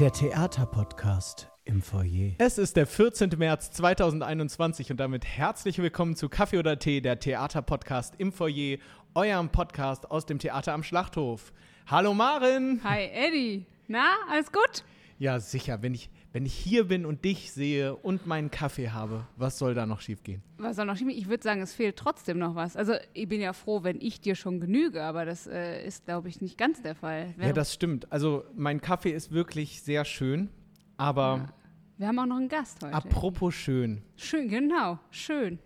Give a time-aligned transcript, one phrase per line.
[0.00, 2.32] Der Theaterpodcast im Foyer.
[2.38, 3.32] Es ist der 14.
[3.36, 8.78] März 2021 und damit herzlich willkommen zu Kaffee oder Tee, der Theaterpodcast im Foyer,
[9.14, 11.52] eurem Podcast aus dem Theater am Schlachthof.
[11.86, 12.80] Hallo Maren!
[12.82, 13.66] Hi Eddie.
[13.88, 14.84] Na, alles gut?
[15.18, 19.26] Ja, sicher, wenn ich, wenn ich hier bin und dich sehe und meinen Kaffee habe,
[19.36, 20.42] was soll da noch schiefgehen?
[20.58, 21.10] Was soll noch schieben?
[21.10, 22.76] Ich würde sagen, es fehlt trotzdem noch was.
[22.76, 26.28] Also ich bin ja froh, wenn ich dir schon genüge, aber das äh, ist, glaube
[26.28, 27.34] ich, nicht ganz der Fall.
[27.40, 28.10] Ja, das stimmt.
[28.12, 30.48] Also mein Kaffee ist wirklich sehr schön,
[30.96, 31.52] aber
[31.98, 32.94] Wir haben auch noch einen Gast heute.
[32.94, 34.02] apropos schön.
[34.16, 35.58] Schön, genau, schön.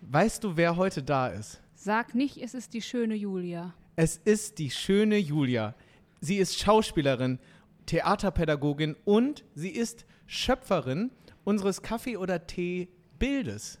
[0.00, 1.62] Weißt du, wer heute da ist?
[1.74, 3.72] Sag nicht, es ist die schöne Julia.
[3.94, 5.74] Es ist die schöne Julia.
[6.20, 7.38] Sie ist Schauspielerin,
[7.86, 11.10] Theaterpädagogin und sie ist Schöpferin
[11.44, 13.78] unseres Kaffee- oder Tee-Bildes.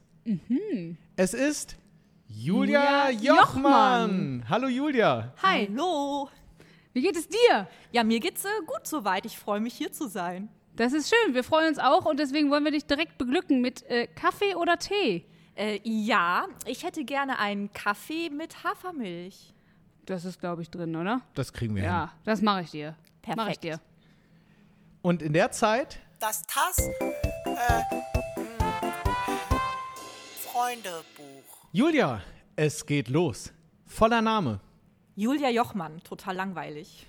[1.16, 1.76] Es ist
[2.28, 4.10] Julia, Julia Jochmann.
[4.10, 4.44] Jochmann.
[4.48, 5.34] Hallo Julia.
[5.42, 6.28] Hi, Hallo.
[6.92, 7.68] wie geht es dir?
[7.92, 9.26] Ja, mir geht's äh, gut soweit.
[9.26, 10.48] Ich freue mich hier zu sein.
[10.76, 13.82] Das ist schön, wir freuen uns auch und deswegen wollen wir dich direkt beglücken mit
[13.90, 15.26] äh, Kaffee oder Tee.
[15.54, 19.52] Äh, ja, ich hätte gerne einen Kaffee mit Hafermilch.
[20.06, 21.20] Das ist, glaube ich, drin, oder?
[21.34, 21.90] Das kriegen wir hin.
[21.90, 22.96] Ja, das mache ich dir.
[23.26, 23.64] Mach ich Perfekt.
[23.64, 23.80] dir.
[25.02, 27.82] Und in der Zeit, Das TAS äh,
[30.40, 31.66] Freundebuch.
[31.72, 32.22] Julia,
[32.54, 33.52] es geht los.
[33.86, 34.60] Voller Name.
[35.16, 37.06] Julia Jochmann, total langweilig.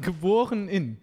[0.00, 0.98] Geboren in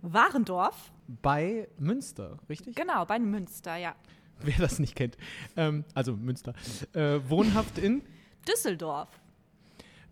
[0.00, 2.74] Warendorf, bei Münster, richtig?
[2.74, 3.94] genau, bei Münster, ja.
[4.40, 5.16] Wer das nicht kennt.
[5.56, 6.54] Ähm, also Münster.
[6.94, 8.02] Äh, wohnhaft in
[8.48, 9.08] Düsseldorf.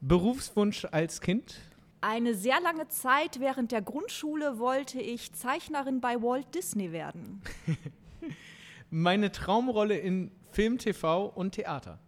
[0.01, 1.59] Berufswunsch als Kind.
[2.03, 7.43] Eine sehr lange Zeit während der Grundschule wollte ich Zeichnerin bei Walt Disney werden.
[8.91, 11.99] Meine Traumrolle in Film, TV und Theater.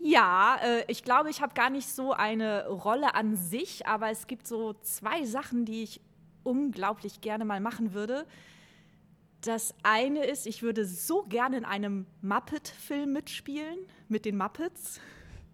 [0.00, 4.26] Ja, äh, ich glaube, ich habe gar nicht so eine Rolle an sich, aber es
[4.26, 6.00] gibt so zwei Sachen, die ich
[6.42, 8.26] unglaublich gerne mal machen würde.
[9.40, 15.00] Das eine ist, ich würde so gerne in einem Muppet-Film mitspielen, mit den Muppets.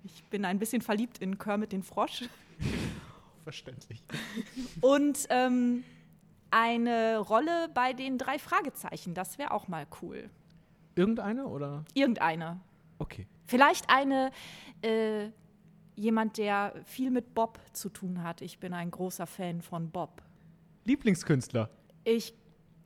[0.04, 2.24] Ich bin ein bisschen verliebt in Kermit den Frosch.
[3.44, 4.02] Verständlich.
[4.80, 5.84] Und ähm,
[6.50, 10.28] eine Rolle bei den drei Fragezeichen, das wäre auch mal cool.
[10.94, 11.84] Irgendeine oder?
[11.94, 12.60] Irgendeine.
[12.98, 13.26] Okay.
[13.46, 14.30] Vielleicht eine,
[14.82, 15.30] äh,
[15.96, 18.42] jemand, der viel mit Bob zu tun hat.
[18.42, 20.22] Ich bin ein großer Fan von Bob.
[20.84, 21.70] Lieblingskünstler.
[22.04, 22.34] Ich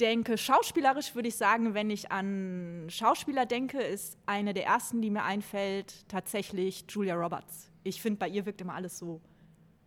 [0.01, 5.11] denke, schauspielerisch würde ich sagen, wenn ich an Schauspieler denke, ist eine der ersten, die
[5.11, 7.71] mir einfällt, tatsächlich Julia Roberts.
[7.85, 9.21] Ich finde, bei ihr wirkt immer alles so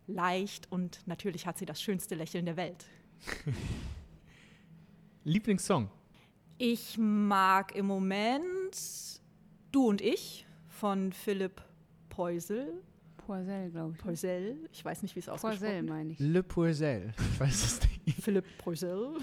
[0.08, 2.84] leicht und natürlich hat sie das schönste Lächeln der Welt.
[5.24, 5.90] Lieblingssong.
[6.58, 8.76] Ich mag im Moment
[9.70, 11.62] Du und ich von Philipp
[12.08, 12.82] Poisel.
[13.18, 13.98] Poisel, glaube ich.
[13.98, 16.18] Poisel, ich weiß nicht, wie es ausgesprochen Poisel, meine ich.
[16.18, 17.12] Le Pourcel.
[17.18, 18.22] Ich weiß es nicht.
[18.22, 19.14] Philipp Poisel.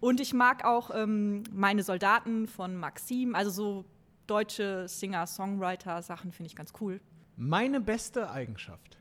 [0.00, 3.84] Und ich mag auch ähm, meine Soldaten von Maxim, also so
[4.26, 7.00] deutsche Singer-Songwriter-Sachen finde ich ganz cool.
[7.36, 8.98] Meine beste Eigenschaft.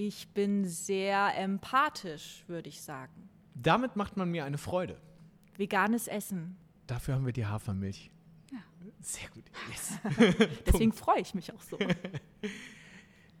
[0.00, 3.28] Ich bin sehr empathisch, würde ich sagen.
[3.56, 4.96] Damit macht man mir eine Freude.
[5.56, 6.56] Veganes Essen.
[6.86, 8.12] Dafür haben wir die Hafermilch.
[9.00, 9.42] Sehr gut.
[9.68, 9.98] Yes.
[10.66, 11.76] Deswegen freue ich mich auch so.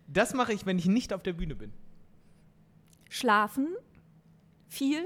[0.08, 1.72] Das mache ich, wenn ich nicht auf der Bühne bin.
[3.08, 3.76] Schlafen,
[4.66, 5.04] viel.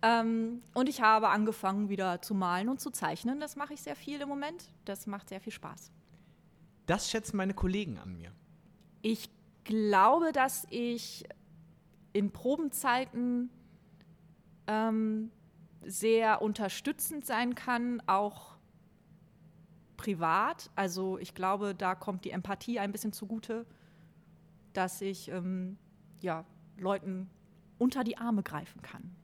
[0.00, 3.40] ähm, und ich habe angefangen wieder zu malen und zu zeichnen.
[3.40, 4.70] Das mache ich sehr viel im Moment.
[4.86, 5.90] Das macht sehr viel Spaß.
[6.86, 8.32] Das schätzen meine Kollegen an mir.
[9.02, 9.28] Ich
[9.64, 11.24] glaube, dass ich
[12.12, 13.50] in Probenzeiten
[14.66, 15.30] ähm,
[15.84, 18.56] sehr unterstützend sein kann, auch
[19.96, 20.70] privat.
[20.76, 23.66] Also ich glaube, da kommt die Empathie ein bisschen zugute,
[24.72, 25.78] dass ich ähm,
[26.20, 26.44] ja,
[26.76, 27.28] Leuten
[27.78, 29.14] unter die Arme greifen kann.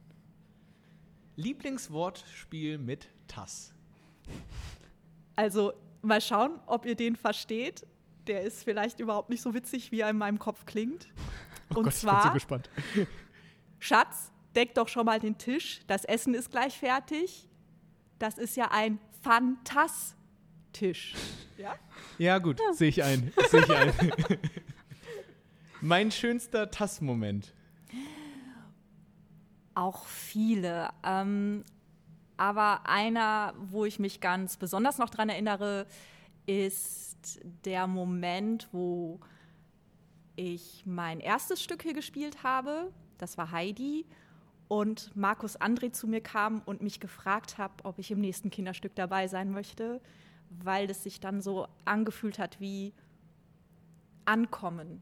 [1.36, 3.74] Lieblingswortspiel mit Tass.
[5.34, 7.86] Also mal schauen, ob ihr den versteht.
[8.26, 11.08] Der ist vielleicht überhaupt nicht so witzig, wie er in meinem Kopf klingt.
[11.70, 12.70] Und Oh Gott, zwar ich bin so gespannt.
[13.78, 15.80] Schatz, deck doch schon mal den Tisch.
[15.86, 17.48] Das Essen ist gleich fertig.
[18.18, 21.14] Das ist ja ein Fantastisch.
[21.56, 21.76] Ja?
[22.18, 23.32] Ja, gut, sehe ich ein.
[23.48, 23.92] Sehe ich ein.
[25.80, 27.52] mein schönster Tass-Moment.
[29.74, 30.90] Auch viele.
[31.04, 31.64] Ähm,
[32.36, 35.86] aber einer, wo ich mich ganz besonders noch dran erinnere,
[36.46, 37.15] ist
[37.64, 39.20] der Moment, wo
[40.36, 42.92] ich mein erstes Stück hier gespielt habe.
[43.18, 44.06] Das war Heidi.
[44.68, 48.94] Und Markus André zu mir kam und mich gefragt hat, ob ich im nächsten Kinderstück
[48.96, 50.00] dabei sein möchte,
[50.50, 52.92] weil es sich dann so angefühlt hat wie
[54.24, 55.00] Ankommen.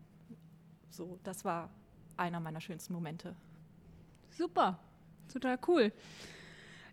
[0.91, 1.71] So, das war
[2.17, 3.35] einer meiner schönsten Momente.
[4.31, 4.79] Super.
[5.33, 5.93] total cool.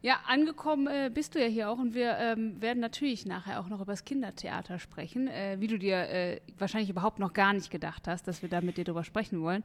[0.04, 3.68] Ja, angekommen äh, bist du ja hier auch und wir ähm, werden natürlich nachher auch
[3.68, 7.70] noch über das Kindertheater sprechen, äh, wie du dir äh, wahrscheinlich überhaupt noch gar nicht
[7.70, 9.64] gedacht hast, dass wir da mit dir drüber sprechen wollen.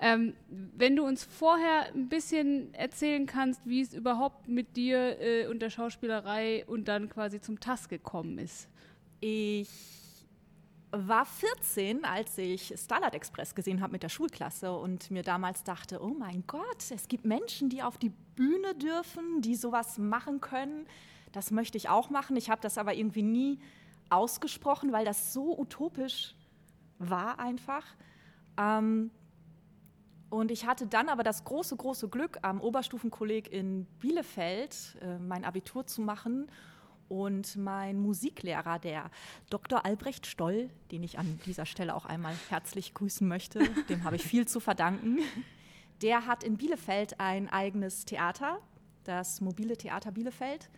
[0.00, 5.46] Ähm, wenn du uns vorher ein bisschen erzählen kannst, wie es überhaupt mit dir äh,
[5.46, 8.68] und der Schauspielerei und dann quasi zum TAS gekommen ist.
[9.20, 10.05] Ich
[11.06, 16.02] war 14, als ich Starlight Express gesehen habe mit der Schulklasse und mir damals dachte,
[16.02, 20.86] oh mein Gott, es gibt Menschen, die auf die Bühne dürfen, die sowas machen können.
[21.32, 22.36] Das möchte ich auch machen.
[22.36, 23.58] Ich habe das aber irgendwie nie
[24.08, 26.34] ausgesprochen, weil das so utopisch
[26.98, 27.84] war einfach.
[28.56, 29.10] Ähm,
[30.30, 35.44] und ich hatte dann aber das große, große Glück, am Oberstufenkolleg in Bielefeld äh, mein
[35.44, 36.48] Abitur zu machen
[37.08, 39.10] und mein Musiklehrer, der
[39.50, 39.84] Dr.
[39.84, 44.22] Albrecht Stoll, den ich an dieser Stelle auch einmal herzlich grüßen möchte, dem habe ich
[44.22, 45.18] viel zu verdanken,
[46.02, 48.60] der hat in Bielefeld ein eigenes Theater,
[49.04, 50.68] das mobile Theater Bielefeld.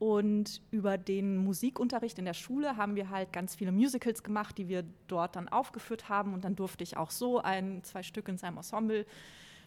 [0.00, 4.68] Und über den Musikunterricht in der Schule haben wir halt ganz viele Musicals gemacht, die
[4.68, 6.34] wir dort dann aufgeführt haben.
[6.34, 9.06] Und dann durfte ich auch so ein, zwei Stück in seinem Ensemble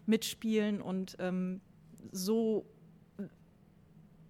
[0.06, 0.81] mitspielen.
[0.81, 1.62] Und ähm,
[2.12, 2.65] so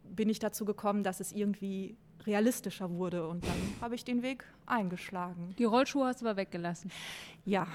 [0.10, 3.28] bin ich dazu gekommen, dass es irgendwie realistischer wurde.
[3.28, 5.56] Und dann habe ich den Weg eingeschlagen.
[5.58, 6.92] Die Rollschuhe hast du aber weggelassen.
[7.46, 7.68] Ja,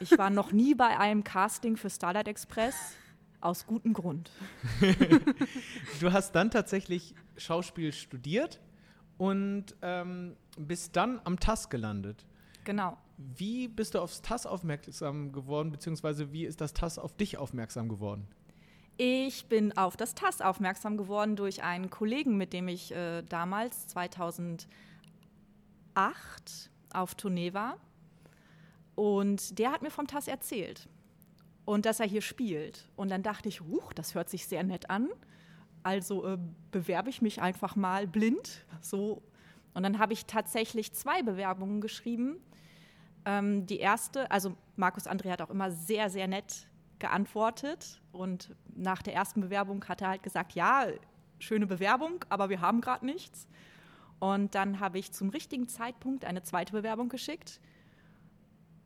[0.00, 2.74] ich war noch nie bei einem Casting für Starlight Express.
[3.40, 4.30] Aus gutem Grund.
[6.00, 8.60] Du hast dann tatsächlich Schauspiel studiert
[9.18, 12.26] und ähm, bist dann am TAS gelandet.
[12.64, 12.96] Genau.
[13.16, 17.88] Wie bist du aufs TAS aufmerksam geworden, beziehungsweise wie ist das TAS auf dich aufmerksam
[17.88, 18.26] geworden?
[18.96, 23.88] Ich bin auf das TAS aufmerksam geworden durch einen Kollegen, mit dem ich äh, damals
[23.88, 24.68] 2008
[26.92, 27.78] auf Tournee war.
[28.94, 30.88] Und der hat mir vom TAS erzählt
[31.64, 32.88] und dass er hier spielt.
[32.94, 35.08] Und dann dachte ich, huch, das hört sich sehr nett an.
[35.82, 36.38] Also äh,
[36.70, 38.64] bewerbe ich mich einfach mal blind.
[38.80, 39.22] So.
[39.74, 42.36] Und dann habe ich tatsächlich zwei Bewerbungen geschrieben.
[43.24, 46.68] Ähm, die erste, also Markus André hat auch immer sehr, sehr nett
[46.98, 48.00] geantwortet.
[48.12, 50.86] Und nach der ersten Bewerbung hat er halt gesagt, ja,
[51.38, 53.48] schöne Bewerbung, aber wir haben gerade nichts.
[54.18, 57.60] Und dann habe ich zum richtigen Zeitpunkt eine zweite Bewerbung geschickt.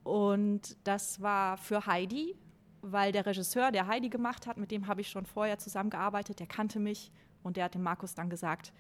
[0.03, 2.35] Und das war für Heidi,
[2.83, 6.47] weil der Regisseur, der Heidi gemacht hat, mit dem habe ich schon vorher zusammengearbeitet, der
[6.47, 7.13] kannte mich
[7.43, 8.73] und der hat dem Markus dann gesagt,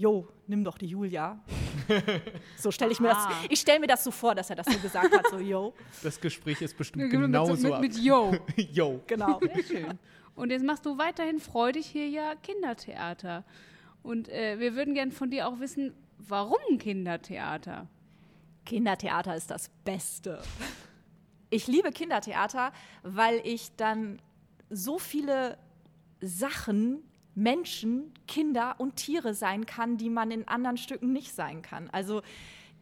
[0.00, 1.40] Jo, nimm doch die Julia.
[2.56, 3.32] so stelle ich mir das, Ah.
[3.50, 5.74] ich stelle mir das so vor, dass er das so gesagt hat, so Jo,
[6.04, 7.80] Das Gespräch ist bestimmt Mit, genauso mit, ab.
[7.80, 8.32] mit Yo.
[8.56, 9.00] Yo.
[9.08, 9.40] genau.
[9.40, 9.98] Sehr schön.
[10.36, 13.44] Und jetzt machst du weiterhin freudig hier ja Kindertheater.
[14.04, 17.88] Und äh, wir würden gern von dir auch wissen, warum Kindertheater?
[18.64, 20.40] Kindertheater ist das Beste.
[21.50, 22.70] Ich liebe Kindertheater,
[23.02, 24.22] weil ich dann
[24.70, 25.58] so viele
[26.20, 26.98] Sachen,
[27.38, 31.88] Menschen, Kinder und Tiere sein kann, die man in anderen Stücken nicht sein kann.
[31.90, 32.22] Also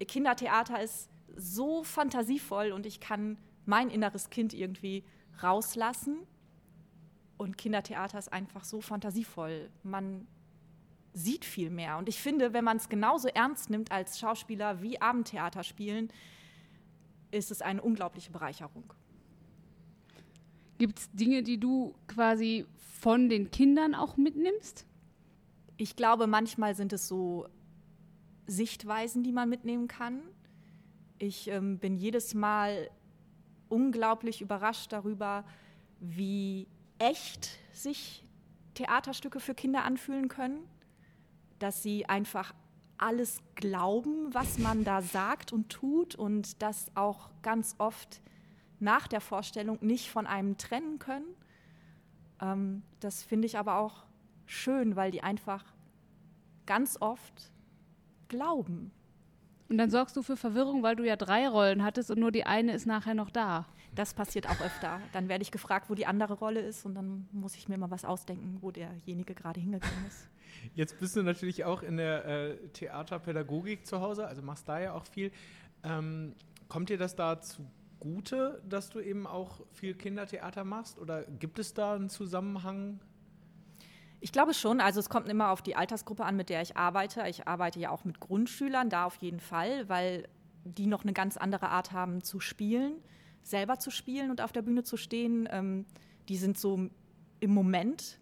[0.00, 3.36] Kindertheater ist so fantasievoll und ich kann
[3.66, 5.04] mein inneres Kind irgendwie
[5.42, 6.18] rauslassen.
[7.36, 9.68] Und Kindertheater ist einfach so fantasievoll.
[9.82, 10.26] Man
[11.12, 11.98] sieht viel mehr.
[11.98, 16.10] Und ich finde, wenn man es genauso ernst nimmt als Schauspieler wie Abendtheater spielen,
[17.30, 18.90] ist es eine unglaubliche Bereicherung.
[20.78, 22.66] Gibt es Dinge, die du quasi
[23.00, 24.86] von den Kindern auch mitnimmst?
[25.76, 27.46] Ich glaube, manchmal sind es so
[28.46, 30.20] Sichtweisen, die man mitnehmen kann.
[31.18, 32.90] Ich ähm, bin jedes Mal
[33.68, 35.44] unglaublich überrascht darüber,
[36.00, 36.68] wie
[36.98, 38.24] echt sich
[38.74, 40.60] Theaterstücke für Kinder anfühlen können,
[41.58, 42.54] dass sie einfach
[42.98, 48.20] alles glauben, was man da sagt und tut und das auch ganz oft
[48.80, 51.34] nach der Vorstellung nicht von einem trennen können.
[52.40, 54.04] Ähm, das finde ich aber auch
[54.46, 55.64] schön, weil die einfach
[56.66, 57.52] ganz oft
[58.28, 58.90] glauben.
[59.68, 62.44] Und dann sorgst du für Verwirrung, weil du ja drei Rollen hattest und nur die
[62.44, 63.66] eine ist nachher noch da.
[63.94, 65.00] Das passiert auch öfter.
[65.12, 67.90] Dann werde ich gefragt, wo die andere Rolle ist und dann muss ich mir mal
[67.90, 70.28] was ausdenken, wo derjenige gerade hingegangen ist.
[70.74, 74.92] Jetzt bist du natürlich auch in der äh, Theaterpädagogik zu Hause, also machst da ja
[74.92, 75.32] auch viel.
[75.82, 76.34] Ähm,
[76.68, 77.40] kommt dir das da
[78.00, 80.98] zugute, dass du eben auch viel Kindertheater machst?
[80.98, 83.00] Oder gibt es da einen Zusammenhang?
[84.20, 84.80] Ich glaube schon.
[84.80, 87.24] Also es kommt immer auf die Altersgruppe an, mit der ich arbeite.
[87.28, 90.28] Ich arbeite ja auch mit Grundschülern, da auf jeden Fall, weil
[90.64, 92.94] die noch eine ganz andere Art haben zu spielen,
[93.42, 95.48] selber zu spielen und auf der Bühne zu stehen.
[95.50, 95.86] Ähm,
[96.28, 96.88] die sind so
[97.38, 98.18] im Moment,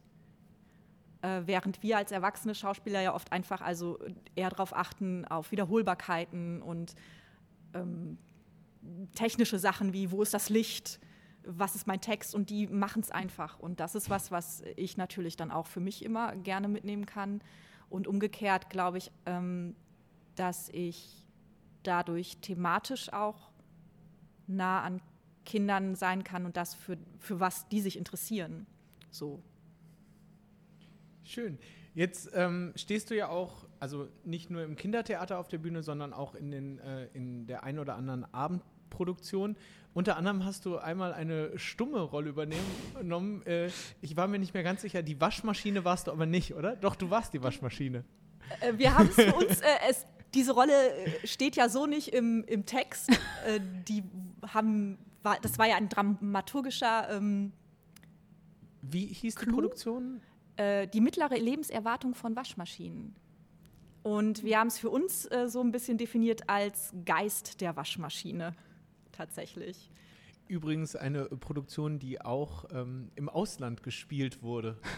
[1.22, 3.98] äh, während wir als erwachsene Schauspieler ja oft einfach also
[4.34, 6.94] eher darauf achten, auf Wiederholbarkeiten und
[7.72, 8.18] ähm,
[9.14, 11.00] technische Sachen wie, wo ist das Licht,
[11.46, 13.58] was ist mein Text und die machen es einfach.
[13.58, 17.42] Und das ist was, was ich natürlich dann auch für mich immer gerne mitnehmen kann.
[17.90, 19.76] Und umgekehrt glaube ich, ähm,
[20.36, 21.24] dass ich
[21.82, 23.50] dadurch thematisch auch
[24.46, 25.00] nah an
[25.44, 28.66] Kindern sein kann und das für, für was die sich interessieren.
[29.10, 29.42] So.
[31.22, 31.58] Schön.
[31.94, 36.12] Jetzt ähm, stehst du ja auch, also nicht nur im Kindertheater auf der Bühne, sondern
[36.12, 38.24] auch in, den, äh, in der ein oder anderen
[38.94, 39.56] Abendproduktion.
[39.92, 43.42] Unter anderem hast du einmal eine stumme Rolle übernommen.
[43.46, 43.70] Äh,
[44.00, 46.76] ich war mir nicht mehr ganz sicher, die Waschmaschine warst du aber nicht, oder?
[46.76, 48.04] Doch, du warst die Waschmaschine.
[48.60, 52.08] Äh, wir haben es für uns, äh, es, diese Rolle äh, steht ja so nicht
[52.08, 53.10] im, im Text.
[53.46, 54.02] Äh, die
[54.52, 57.52] haben, war, das war ja ein dramaturgischer, ähm,
[58.82, 59.54] Wie hieß die Clou?
[59.54, 60.20] Produktion?
[60.56, 63.14] äh, die mittlere Lebenserwartung von Waschmaschinen.
[64.02, 68.54] Und wir haben es für uns äh, so ein bisschen definiert als Geist der Waschmaschine.
[69.16, 69.90] Tatsächlich.
[70.48, 74.78] Übrigens eine Produktion, die auch ähm, im Ausland gespielt wurde.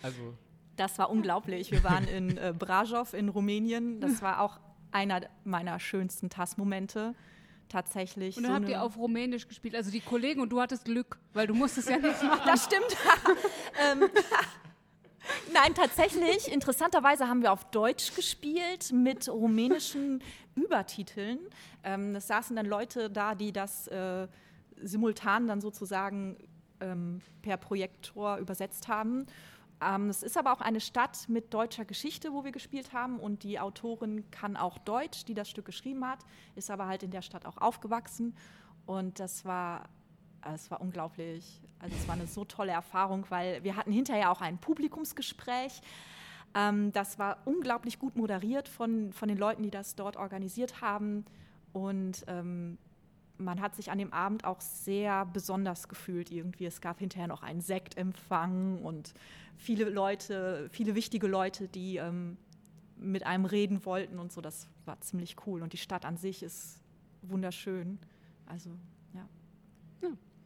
[0.00, 0.38] Also
[0.76, 1.72] Das war unglaublich.
[1.72, 4.00] Wir waren in äh, Brașov in Rumänien.
[4.00, 4.60] Das war auch
[4.92, 7.16] einer meiner schönsten TAS-Momente.
[7.68, 8.36] Tatsächlich.
[8.36, 11.18] Und dann so habt ihr auf Rumänisch gespielt, also die Kollegen und du hattest Glück,
[11.34, 12.42] weil du musstest ja nicht machen.
[12.46, 12.96] Das stimmt.
[13.92, 14.08] ähm,
[15.52, 16.50] nein, tatsächlich.
[16.50, 20.22] Interessanterweise haben wir auf Deutsch gespielt mit rumänischen
[20.54, 21.38] Übertiteln.
[21.84, 24.28] Ähm, es saßen dann Leute da, die das äh,
[24.82, 26.36] simultan dann sozusagen
[26.80, 29.26] ähm, per Projektor übersetzt haben.
[29.80, 33.20] Ähm, es ist aber auch eine Stadt mit deutscher Geschichte, wo wir gespielt haben.
[33.20, 36.20] Und die Autorin kann auch Deutsch, die das Stück geschrieben hat,
[36.56, 38.34] ist aber halt in der Stadt auch aufgewachsen.
[38.86, 39.88] Und das war,
[40.54, 41.60] es war unglaublich.
[41.80, 45.80] Also es war eine so tolle Erfahrung, weil wir hatten hinterher auch ein Publikumsgespräch.
[46.54, 51.24] Ähm, das war unglaublich gut moderiert von, von den Leuten, die das dort organisiert haben.
[51.72, 52.78] Und ähm,
[53.38, 56.66] man hat sich an dem Abend auch sehr besonders gefühlt irgendwie.
[56.66, 59.14] Es gab hinterher noch einen Sektempfang und
[59.56, 62.36] viele Leute, viele wichtige Leute, die ähm,
[62.96, 64.40] mit einem reden wollten und so.
[64.40, 65.62] Das war ziemlich cool.
[65.62, 66.82] Und die Stadt an sich ist
[67.22, 67.98] wunderschön.
[68.46, 68.70] Also,
[69.14, 69.28] ja.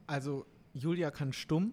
[0.06, 1.72] Also Julia kann stumm,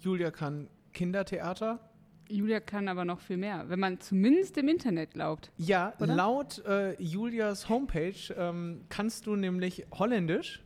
[0.00, 1.80] Julia kann Kindertheater.
[2.28, 5.52] Julia kann aber noch viel mehr, wenn man zumindest im Internet glaubt.
[5.56, 6.14] Ja, Oder?
[6.14, 10.60] laut äh, Julias Homepage ähm, kannst du nämlich Holländisch.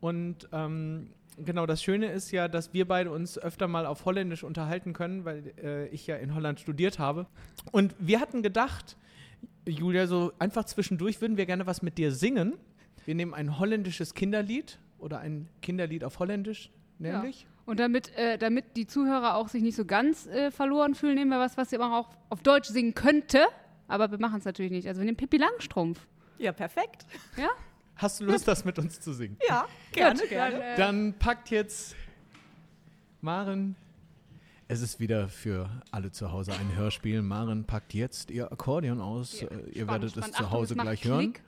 [0.00, 4.42] Und ähm, genau, das Schöne ist ja, dass wir beide uns öfter mal auf Holländisch
[4.42, 7.26] unterhalten können, weil äh, ich ja in Holland studiert habe.
[7.72, 8.96] Und wir hatten gedacht,
[9.66, 12.54] Julia, so einfach zwischendurch würden wir gerne was mit dir singen.
[13.04, 17.46] Wir nehmen ein holländisches Kinderlied oder ein Kinderlied auf Holländisch, nämlich.
[17.64, 21.30] Und damit, äh, damit die Zuhörer auch sich nicht so ganz äh, verloren fühlen, nehmen
[21.30, 23.44] wir was, was ihr auch auf Deutsch singen könnte.
[23.88, 24.86] Aber wir machen es natürlich nicht.
[24.86, 26.06] Also wir nehmen Pippi Langstrumpf.
[26.38, 27.06] Ja, perfekt.
[27.36, 27.48] Ja?
[27.96, 29.36] Hast du Lust, das mit uns zu singen?
[29.48, 30.58] Ja, gerne, Gut, gerne.
[30.58, 31.96] Dann, äh, Dann packt jetzt
[33.20, 33.74] Maren.
[34.68, 37.22] Es ist wieder für alle zu Hause ein Hörspiel.
[37.22, 39.40] Maren packt jetzt ihr Akkordeon aus.
[39.40, 40.16] Ja, Äh, ihr spannend, werdet spannend.
[40.30, 41.32] es zu Achtung, Hause es macht gleich hören.
[41.32, 41.42] Klick.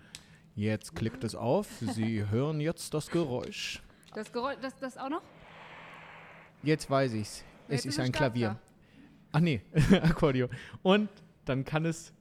[0.56, 1.68] Jetzt klickt es auf.
[1.80, 3.82] Sie hören jetzt das Geräusch.
[4.14, 5.22] Das Geräusch, das, das auch noch?
[6.62, 7.44] Jetzt weiß ich's.
[7.68, 8.56] Es Jetzt ist ist ein Klavier.
[9.32, 9.60] Ach nee,
[10.02, 10.48] Akkordeon.
[10.82, 11.08] Und
[11.44, 12.12] dann kann es,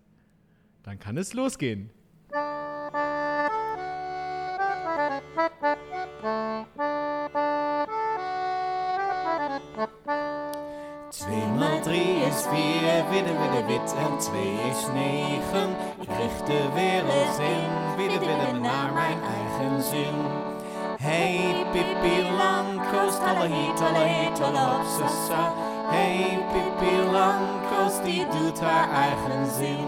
[0.83, 1.89] dann kann es losgehen.
[11.09, 15.69] Tweemaal drie is vier, witte, witte, wit en twee is negen.
[16.01, 20.46] Ik richt de wereld in, witte, witte, naar mijn eigen zin.
[21.07, 25.53] Hey, Pippi Langkous, tolle hier, tolle hier, tolle hopsasa.
[25.89, 29.87] Hey, Pippi Langkous, die doet haar eigen zin.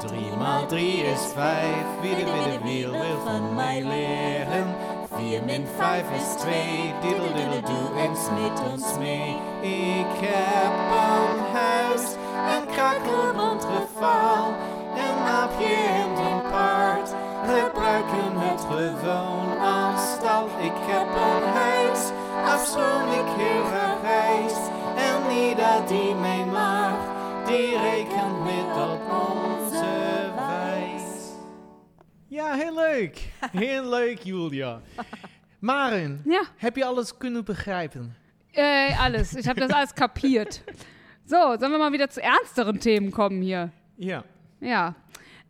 [0.00, 4.74] Drie maal drie is vijf, witte, witte, wiel wil van mij leren.
[5.16, 9.36] Vier min vijf is twee, diddle diddle doe eens met ons mee.
[9.60, 12.04] Ik heb een huis,
[12.54, 14.46] een krakelbond geval,
[14.96, 17.14] een aapje en een paard.
[17.44, 19.61] Gebruiken het gewoon.
[20.62, 22.10] Ik heb een huis,
[22.44, 24.70] afschuwelijk heel gereisd.
[24.96, 26.96] En ieder die mij mag,
[27.46, 31.02] die rekent met op onze wijs.
[32.28, 33.32] Ja, heel leuk.
[33.52, 34.80] Heel leuk, Julia.
[35.58, 38.16] Maren, Ja, heb je alles kunnen begrijpen?
[38.54, 39.34] äh, alles.
[39.34, 40.62] Ich habe das alles kapiert.
[41.24, 43.70] So, sollen wir mal wieder zu ernsteren Themen kommen hier?
[43.96, 44.24] Ja.
[44.60, 44.94] Ja.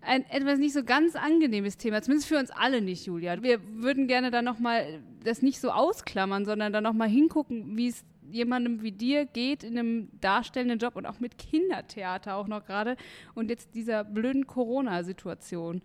[0.04, 3.40] Ein etwas nicht so ganz angenehmes Thema, zumindest für uns alle nicht, Julia.
[3.42, 8.04] Wir würden gerne dann nochmal das nicht so ausklammern, sondern dann nochmal hingucken, wie es
[8.32, 12.96] jemandem wie dir geht in einem darstellenden Job und auch mit Kindertheater auch noch gerade
[13.34, 15.82] und jetzt dieser blöden Corona-Situation.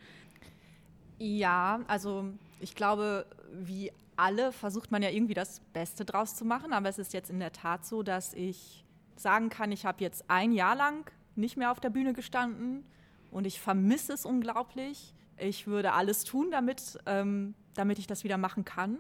[1.20, 2.26] Ja, also
[2.60, 6.98] ich glaube, wie alle versucht man ja irgendwie das Beste draus zu machen, aber es
[6.98, 8.84] ist jetzt in der Tat so, dass ich
[9.16, 12.84] sagen kann, ich habe jetzt ein Jahr lang nicht mehr auf der Bühne gestanden
[13.32, 15.14] und ich vermisse es unglaublich.
[15.38, 18.98] Ich würde alles tun, damit, ähm, damit ich das wieder machen kann.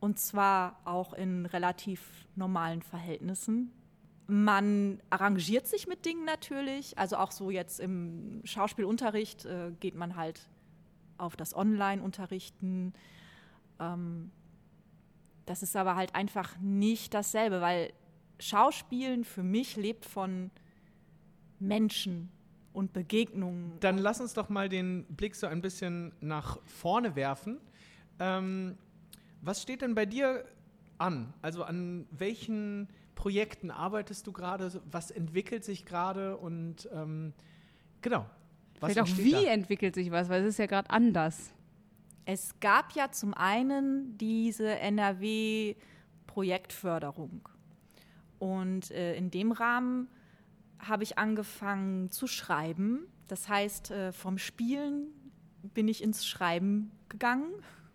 [0.00, 2.00] Und zwar auch in relativ
[2.36, 3.72] normalen Verhältnissen.
[4.26, 6.96] Man arrangiert sich mit Dingen natürlich.
[6.98, 10.48] Also auch so jetzt im Schauspielunterricht äh, geht man halt
[11.18, 12.94] auf das Online-Unterrichten.
[13.78, 14.30] Ähm,
[15.44, 17.92] das ist aber halt einfach nicht dasselbe, weil
[18.38, 20.50] Schauspielen für mich lebt von
[21.58, 22.30] Menschen
[22.72, 23.72] und Begegnungen.
[23.80, 27.58] Dann lass uns doch mal den Blick so ein bisschen nach vorne werfen.
[28.18, 28.76] Ähm,
[29.42, 30.44] was steht denn bei dir
[30.98, 31.32] an?
[31.42, 34.80] Also an welchen Projekten arbeitest du gerade?
[34.90, 36.36] Was entwickelt sich gerade?
[36.36, 37.32] Und ähm,
[38.02, 38.26] genau.
[38.80, 39.42] Was Vielleicht auch, wie da?
[39.44, 41.52] entwickelt sich was, weil es ist ja gerade anders.
[42.24, 47.48] Es gab ja zum einen diese NRW-Projektförderung.
[48.38, 50.08] Und äh, in dem Rahmen
[50.80, 53.06] habe ich angefangen zu schreiben.
[53.28, 55.08] Das heißt, äh, vom Spielen
[55.62, 57.52] bin ich ins Schreiben gegangen,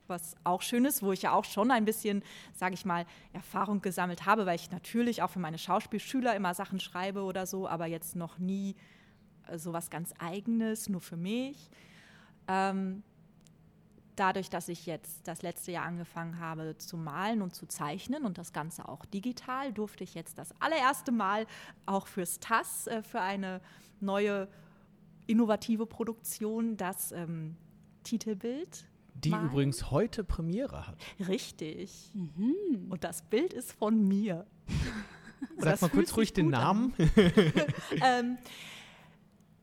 [0.08, 2.24] was auch schön ist, wo ich ja auch schon ein bisschen,
[2.54, 6.80] sage ich mal, Erfahrung gesammelt habe, weil ich natürlich auch für meine Schauspielschüler immer Sachen
[6.80, 8.75] schreibe oder so, aber jetzt noch nie
[9.48, 11.70] äh, so was ganz Eigenes, nur für mich.
[12.48, 13.04] Ähm,
[14.15, 18.38] dadurch, dass ich jetzt das letzte Jahr angefangen habe zu malen und zu zeichnen und
[18.38, 21.48] das Ganze auch digital, durfte ich jetzt das allererste Mal
[21.86, 23.62] auch fürs TAS, äh, für eine
[24.00, 24.48] neue
[25.27, 27.55] innovative Produktion, das ähm,
[28.03, 28.86] Titelbild.
[29.15, 29.48] Die malen.
[29.48, 30.98] übrigens heute Premiere hat.
[31.27, 32.12] Richtig.
[32.89, 34.45] Und das Bild ist von mir.
[35.57, 36.50] Sag das mal kurz ruhig den.
[36.50, 36.93] Namen.
[38.03, 38.38] ähm,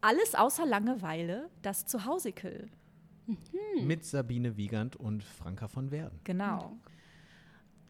[0.01, 1.87] alles außer Langeweile, das
[3.27, 3.87] Zuhausikel.
[3.87, 6.21] Mit Sabine Wiegand und Franka von Werden.
[6.25, 6.77] Genau.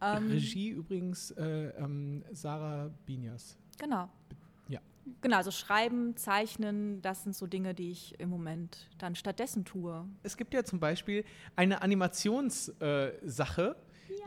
[0.01, 3.57] Ähm, Regie übrigens äh, ähm, Sarah Binias.
[3.77, 4.09] Genau.
[4.67, 4.79] Ja.
[5.21, 10.05] Genau, also schreiben, zeichnen, das sind so Dinge, die ich im Moment dann stattdessen tue.
[10.23, 11.23] Es gibt ja zum Beispiel
[11.55, 13.75] eine Animationssache, äh,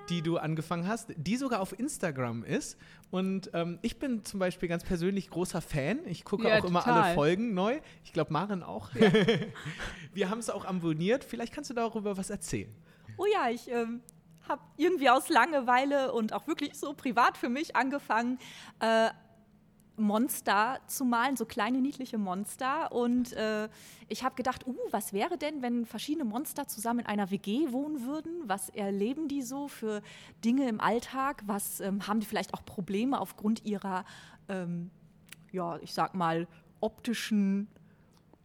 [0.08, 2.78] die du angefangen hast, die sogar auf Instagram ist.
[3.10, 6.00] Und ähm, ich bin zum Beispiel ganz persönlich großer Fan.
[6.06, 7.02] Ich gucke Ja, auch immer total.
[7.02, 7.80] alle Folgen neu.
[8.04, 8.90] Ich glaube, Maren auch.
[10.14, 11.24] Wir haben es auch abonniert.
[11.24, 12.72] Vielleicht kannst du darüber was erzählen.
[13.16, 14.00] Oh ja, ich ähm,
[14.48, 18.38] habe irgendwie aus Langeweile und auch wirklich so privat für mich angefangen,
[18.80, 19.08] äh,
[19.96, 22.92] Monster zu malen, so kleine niedliche Monster.
[22.92, 23.68] Und äh,
[24.08, 28.06] ich habe gedacht, uh, was wäre denn, wenn verschiedene Monster zusammen in einer WG wohnen
[28.06, 28.42] würden?
[28.46, 30.02] Was erleben die so für
[30.44, 31.42] Dinge im Alltag?
[31.46, 34.04] Was ähm, haben die vielleicht auch Probleme aufgrund ihrer,
[34.48, 34.90] ähm,
[35.52, 36.46] ja, ich sag mal,
[36.80, 37.68] optischen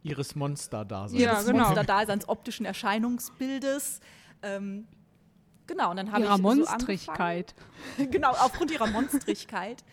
[0.04, 1.20] Ihres Monster-Daseins.
[1.20, 1.64] Ja, ihres genau.
[1.64, 4.00] Monsterdaseins, optischen Erscheinungsbildes.
[4.42, 4.88] Ähm,
[5.66, 7.54] genau, und dann habe ich Ihrer so Monstrigkeit.
[8.10, 9.84] genau, aufgrund ihrer Monstrigkeit.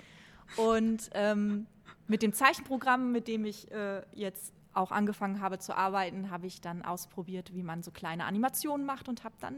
[0.58, 1.68] Und ähm,
[2.08, 6.62] mit dem Zeichenprogramm, mit dem ich äh, jetzt auch angefangen habe zu arbeiten, habe ich
[6.62, 9.56] dann ausprobiert, wie man so kleine Animationen macht und habe dann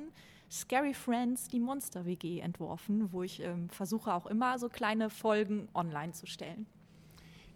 [0.50, 6.12] Scary Friends, die Monster-WG entworfen, wo ich ähm, versuche auch immer so kleine Folgen online
[6.12, 6.66] zu stellen.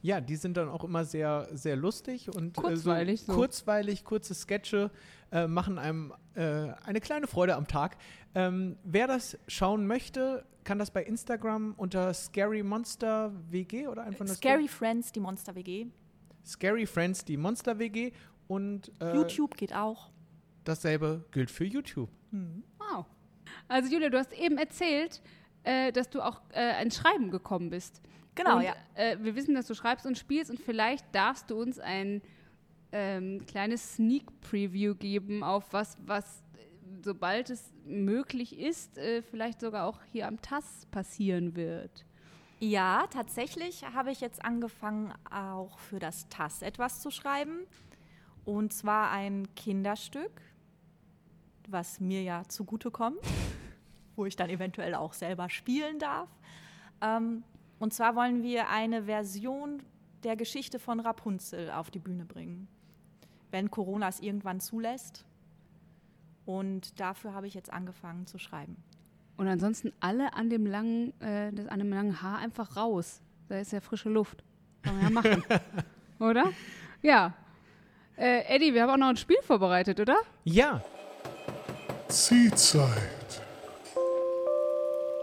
[0.01, 3.37] Ja, die sind dann auch immer sehr, sehr lustig und Kurzweilig, äh, so so.
[3.39, 4.91] kurzweilig, kurze Sketche
[5.31, 7.97] äh, machen einem äh, eine kleine Freude am Tag.
[8.35, 14.25] Ähm, wer das schauen möchte, kann das bei Instagram unter Scary Monster WG oder einfach
[14.25, 15.87] nur Scary Friends, die Monster-WG.
[16.45, 18.11] Scary Friends, die Monster WG
[18.47, 20.11] und äh, YouTube geht auch.
[20.63, 22.09] dasselbe gilt für YouTube.
[22.77, 23.05] Wow.
[23.67, 25.21] Also Julia, du hast eben erzählt,
[25.63, 28.01] äh, dass du auch äh, ins Schreiben gekommen bist.
[28.35, 28.75] Genau, und, ja.
[28.95, 32.21] Äh, wir wissen, dass du schreibst und spielst und vielleicht darfst du uns ein
[32.91, 36.43] ähm, kleines Sneak Preview geben auf was, was
[37.03, 42.05] sobald es möglich ist, äh, vielleicht sogar auch hier am TAS passieren wird.
[42.59, 47.59] Ja, tatsächlich habe ich jetzt angefangen, auch für das TAS etwas zu schreiben.
[48.45, 50.41] Und zwar ein Kinderstück,
[51.67, 53.19] was mir ja zugutekommt,
[54.15, 56.29] wo ich dann eventuell auch selber spielen darf.
[57.01, 57.43] Ähm,
[57.79, 59.83] und zwar wollen wir eine Version
[60.23, 62.67] der Geschichte von Rapunzel auf die Bühne bringen,
[63.51, 65.25] wenn Corona es irgendwann zulässt.
[66.45, 68.77] Und dafür habe ich jetzt angefangen zu schreiben.
[69.37, 73.21] Und ansonsten alle an dem langen, äh, das, an dem langen Haar einfach raus.
[73.49, 74.43] Da ist ja frische Luft.
[74.83, 75.43] Kann man ja machen.
[76.19, 76.45] oder?
[77.01, 77.33] Ja.
[78.17, 80.17] Äh, Eddie, wir haben auch noch ein Spiel vorbereitet, oder?
[80.45, 80.81] Ja,
[82.07, 83.41] Ziehzeit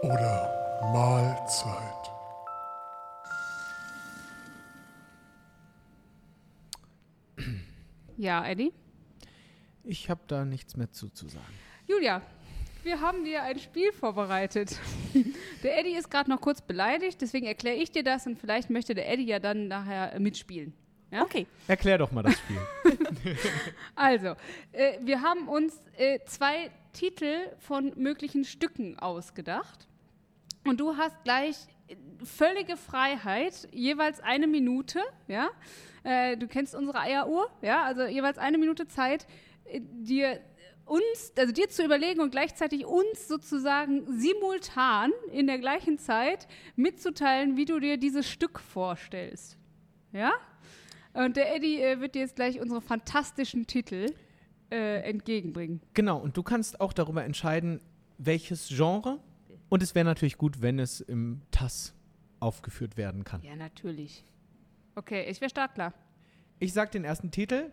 [0.03, 0.53] oder
[0.93, 2.11] Mahlzeit.
[8.17, 8.73] Ja, Eddie?
[9.83, 11.53] Ich habe da nichts mehr zuzusagen.
[11.87, 12.21] Julia,
[12.83, 14.77] wir haben dir ein Spiel vorbereitet.
[15.63, 18.93] Der Eddie ist gerade noch kurz beleidigt, deswegen erkläre ich dir das und vielleicht möchte
[18.93, 20.73] der Eddie ja dann nachher äh, mitspielen.
[21.11, 21.23] Ja?
[21.23, 21.47] Okay.
[21.67, 22.57] Erklär doch mal das Spiel.
[23.95, 24.35] Also,
[24.73, 29.87] äh, wir haben uns äh, zwei Titel von möglichen Stücken ausgedacht.
[30.65, 31.55] Und du hast gleich
[31.87, 35.49] äh, völlige Freiheit, jeweils eine Minute, ja.
[36.03, 39.25] Äh, du kennst unsere Eieruhr, ja, also jeweils eine Minute Zeit,
[39.71, 40.39] dir
[40.85, 47.55] uns, also dir zu überlegen und gleichzeitig uns sozusagen simultan in der gleichen Zeit mitzuteilen,
[47.55, 49.57] wie du dir dieses Stück vorstellst.
[50.11, 50.33] Ja?
[51.13, 54.13] Und der Eddie äh, wird dir jetzt gleich unsere fantastischen Titel
[54.71, 55.81] äh, entgegenbringen.
[55.93, 57.79] genau, und du kannst auch darüber entscheiden,
[58.17, 59.19] welches Genre.
[59.69, 61.93] Und es wäre natürlich gut, wenn es im TAS
[62.39, 63.41] aufgeführt werden kann.
[63.43, 64.25] Ja, natürlich.
[64.95, 65.93] Okay, ich wäre startklar.
[66.59, 67.71] Ich sag den ersten Titel.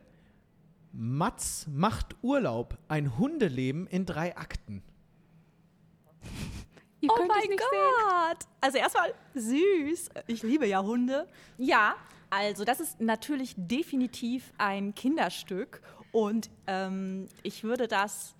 [0.92, 2.78] Mats macht Urlaub.
[2.88, 4.82] Ein Hundeleben in drei Akten.
[7.00, 8.46] Ihr Oh mein Gott!
[8.60, 10.10] Also erstmal süß.
[10.26, 11.26] Ich liebe ja Hunde.
[11.56, 11.94] Ja,
[12.28, 15.80] also das ist natürlich definitiv ein Kinderstück
[16.12, 18.34] und ähm, ich würde das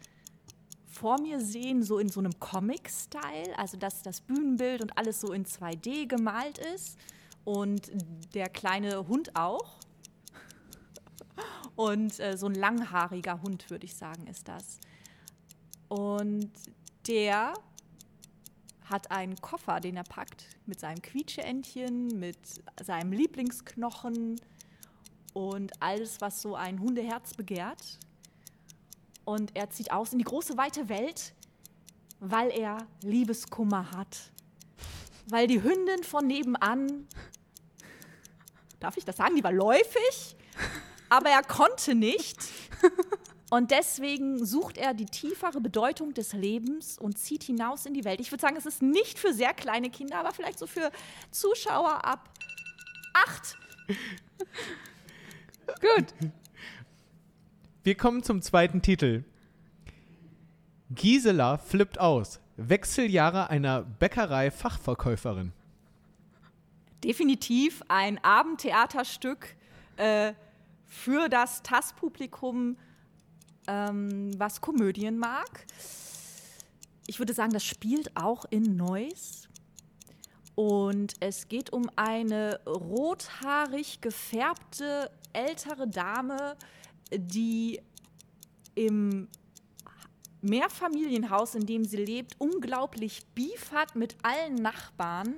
[0.91, 5.33] vor mir sehen, so in so einem Comic-Style, also dass das Bühnenbild und alles so
[5.33, 6.99] in 2D gemalt ist
[7.45, 7.91] und
[8.35, 9.80] der kleine Hund auch.
[11.81, 14.81] Und äh, so ein langhaariger Hund, würde ich sagen, ist das.
[15.89, 16.51] Und
[17.09, 17.55] der
[18.85, 22.37] hat einen Koffer, den er packt, mit seinem Quietscheentchen, mit
[22.83, 24.39] seinem Lieblingsknochen
[25.33, 27.99] und alles, was so ein Hundeherz begehrt.
[29.25, 31.33] Und er zieht aus in die große, weite Welt,
[32.19, 34.31] weil er Liebeskummer hat.
[35.31, 37.09] Weil die Hündin von nebenan,
[38.81, 40.37] darf ich das sagen, die war läufig,
[41.11, 42.39] aber er konnte nicht.
[43.51, 48.21] Und deswegen sucht er die tiefere Bedeutung des Lebens und zieht hinaus in die Welt.
[48.21, 50.93] Ich würde sagen, es ist nicht für sehr kleine Kinder, aber vielleicht so für
[51.33, 52.29] Zuschauer ab
[53.13, 53.59] acht.
[55.67, 56.31] Gut.
[57.83, 59.25] Wir kommen zum zweiten Titel.
[60.91, 62.39] Gisela flippt aus.
[62.57, 65.53] Wechseljahre einer Bäckerei-Fachverkäuferin.
[67.03, 69.57] Definitiv ein Abendtheaterstück
[69.97, 70.35] äh,
[70.91, 72.77] für das TAS-Publikum,
[73.69, 75.65] ähm, was Komödien mag.
[77.07, 79.49] Ich würde sagen, das spielt auch in Neuss.
[80.57, 86.57] Und es geht um eine rothaarig gefärbte ältere Dame,
[87.13, 87.81] die
[88.75, 89.29] im
[90.43, 95.37] Mehrfamilienhaus, in dem sie lebt, unglaublich Beef hat mit allen Nachbarn,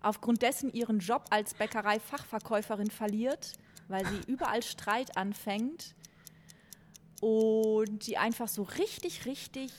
[0.00, 5.94] aufgrund dessen ihren Job als Bäckerei-Fachverkäuferin verliert, weil sie überall Streit anfängt
[7.20, 9.72] und die einfach so richtig, richtig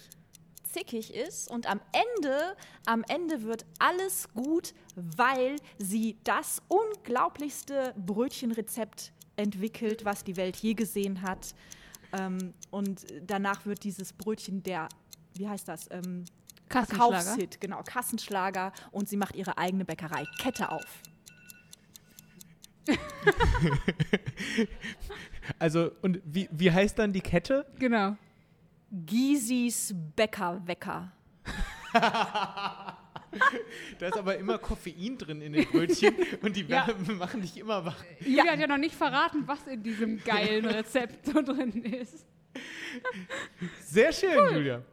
[0.63, 9.13] zickig ist und am Ende, am Ende wird alles gut, weil sie das unglaublichste Brötchenrezept
[9.37, 11.55] entwickelt, was die Welt je gesehen hat.
[12.13, 14.89] Ähm, und danach wird dieses Brötchen der,
[15.33, 15.87] wie heißt das?
[15.91, 16.25] Ähm,
[16.69, 17.21] Kassenschlager.
[17.21, 21.01] Verkaufshit, genau, Kassenschlager und sie macht ihre eigene Bäckerei, Kette auf.
[25.59, 27.65] Also, und wie, wie heißt dann die Kette?
[27.77, 28.15] Genau.
[28.91, 31.11] Gisis Bäckerwecker.
[33.99, 36.87] Da ist aber immer Koffein drin in den Brötchen und die Ja.
[37.17, 38.01] machen dich immer wach.
[38.21, 42.25] Julia hat ja noch nicht verraten, was in diesem geilen Rezept so drin ist.
[43.81, 44.83] Sehr schön, Julia.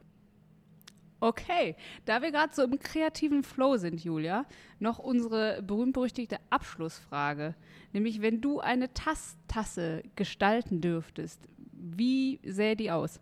[1.22, 4.44] Okay, da wir gerade so im kreativen Flow sind, Julia,
[4.80, 7.54] noch unsere berühmt-berüchtigte Abschlussfrage.
[7.92, 11.40] Nämlich, wenn du eine Tass Tasse gestalten dürftest,
[11.74, 13.20] wie sähe die aus?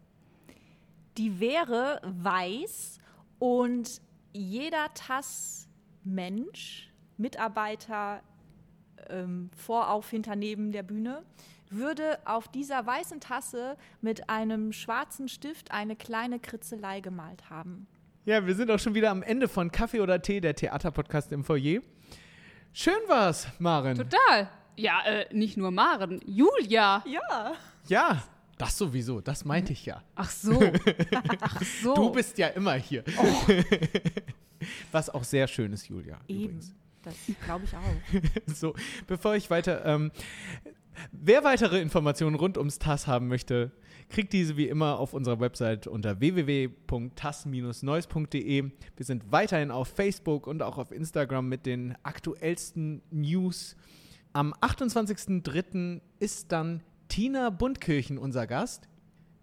[1.18, 3.00] Die wäre weiß
[3.38, 4.00] und
[4.32, 8.22] jeder Tass-Mensch, Mitarbeiter
[9.10, 11.22] ähm, vorauf, hinter, neben der Bühne,
[11.70, 17.87] würde auf dieser weißen Tasse mit einem schwarzen Stift eine kleine Kritzelei gemalt haben.
[18.24, 21.42] Ja, wir sind auch schon wieder am Ende von Kaffee oder Tee, der Theaterpodcast im
[21.44, 21.80] Foyer.
[22.72, 23.96] Schön war's, Maren.
[23.96, 24.50] Total.
[24.76, 27.02] Ja, äh, nicht nur Maren, Julia.
[27.06, 27.52] Ja.
[27.88, 28.22] Ja,
[28.59, 30.02] das sowieso, das meinte ich ja.
[30.14, 30.61] Ach so.
[31.40, 31.94] Ach so.
[31.94, 33.02] Du bist ja immer hier.
[34.92, 36.74] Was auch sehr schön ist, Julia, übrigens.
[37.02, 38.22] Das glaube ich auch.
[38.54, 38.74] So,
[39.06, 39.85] bevor ich weiter.
[39.87, 40.12] Ähm,
[41.12, 43.72] wer weitere Informationen rund ums TAS haben möchte,
[44.08, 48.70] kriegt diese wie immer auf unserer Website unter www.tas-neues.de.
[48.96, 53.76] Wir sind weiterhin auf Facebook und auch auf Instagram mit den aktuellsten News.
[54.32, 56.00] Am 28.03.
[56.18, 58.88] ist dann Tina Bundkirchen unser Gast.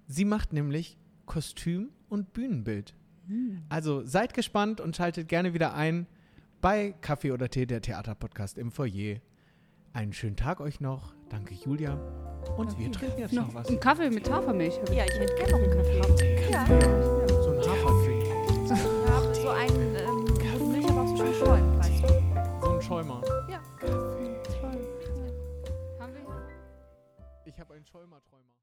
[0.08, 2.96] Sie macht nämlich Kostüm und Bühnenbild.
[3.70, 6.08] Also seid gespannt und schaltet gerne wieder ein
[6.62, 9.18] bei Kaffee oder Tee, der Theaterpodcast im Foyer.
[9.98, 11.16] Einen schönen Tag euch noch.
[11.28, 11.96] Danke, Julia.
[12.56, 13.68] Und wir trinken jetzt noch, Noch was.
[13.68, 14.76] ein Kaffee mit Hafermilch.
[14.92, 16.52] Ja, ich hätte gerne noch einen Kaffee.
[16.52, 16.66] Ja,
[17.42, 18.30] So ein Hafertee.
[18.70, 22.08] ja so einen, ähm, wo die Milch aber auch so schön schäumt, weißt du?
[22.62, 23.22] So ein Schäumer.
[26.00, 26.22] Haben wir
[27.46, 28.57] Ich habe einen Schäumer-Träumer.